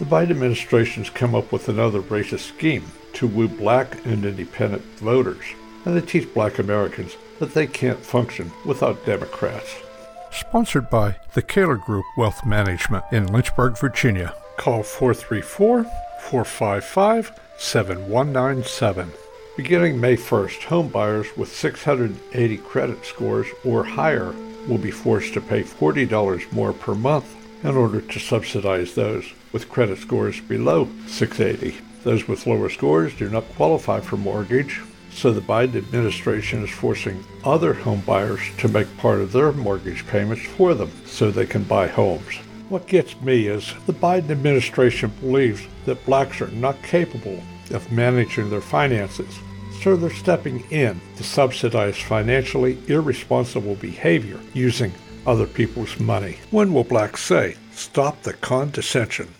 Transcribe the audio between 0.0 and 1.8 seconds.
The Biden administration has come up with